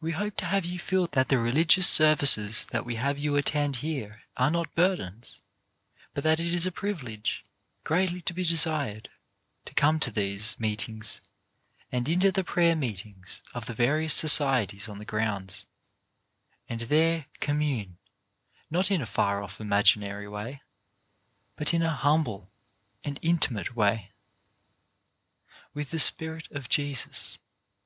We 0.00 0.12
hope 0.12 0.38
to 0.38 0.46
have 0.46 0.64
you 0.64 0.78
feel 0.78 1.06
that 1.08 1.28
the 1.28 1.36
religious 1.36 1.86
services 1.86 2.64
that 2.70 2.86
we 2.86 2.94
have 2.94 3.18
you 3.18 3.36
attend 3.36 3.76
here 3.84 4.22
are 4.38 4.50
not 4.50 4.74
burdens, 4.74 5.42
but 6.14 6.24
that 6.24 6.40
it 6.40 6.54
is 6.54 6.64
a 6.64 6.72
privilege, 6.72 7.44
greatly 7.84 8.22
to 8.22 8.32
be 8.32 8.42
desired, 8.42 9.10
to 9.66 9.74
come 9.74 10.00
to 10.00 10.10
these 10.10 10.58
meetings, 10.58 11.20
and 11.92 12.08
into 12.08 12.32
the 12.32 12.42
prayer 12.42 12.74
meetings 12.74 13.42
of 13.52 13.66
the 13.66 13.74
various 13.74 14.14
societies 14.14 14.88
on 14.88 14.96
the 14.98 15.04
grounds, 15.04 15.66
and 16.66 16.80
there 16.80 17.26
com 17.42 17.58
mune, 17.58 17.98
not 18.70 18.90
in 18.90 19.02
a 19.02 19.04
far 19.04 19.42
off, 19.42 19.60
imaginary 19.60 20.26
way, 20.26 20.62
but 21.56 21.74
in 21.74 21.82
an 21.82 21.96
humble 21.96 22.50
but 23.04 23.18
intimate 23.20 23.76
way, 23.76 24.10
with 25.74 25.90
the 25.90 25.98
spirit 25.98 26.50
of 26.50 26.70
Jesus. 26.70 27.38